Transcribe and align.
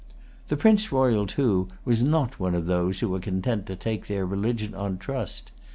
The 0.47 0.57
Prince 0.57 0.91
Royal, 0.91 1.27
too, 1.27 1.67
was 1.85 2.01
not 2.01 2.39
one 2.39 2.55
of 2.55 2.65
those 2.65 3.01
who 3.01 3.13
are 3.13 3.19
content 3.19 3.67
to 3.67 3.75
take 3.75 4.07
their 4.07 4.25
religion 4.25 4.73
on 4.73 4.97
trust. 4.97 5.51